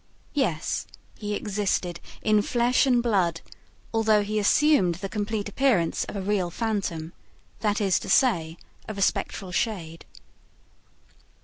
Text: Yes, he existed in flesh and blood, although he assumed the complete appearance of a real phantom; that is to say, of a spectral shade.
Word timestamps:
Yes, 0.33 0.87
he 1.19 1.35
existed 1.35 1.99
in 2.23 2.41
flesh 2.41 2.87
and 2.87 3.03
blood, 3.03 3.41
although 3.93 4.23
he 4.23 4.39
assumed 4.39 4.95
the 4.95 5.07
complete 5.07 5.47
appearance 5.47 6.05
of 6.05 6.15
a 6.15 6.21
real 6.23 6.49
phantom; 6.49 7.13
that 7.59 7.79
is 7.79 7.99
to 7.99 8.09
say, 8.09 8.57
of 8.87 8.97
a 8.97 9.01
spectral 9.03 9.51
shade. 9.51 10.05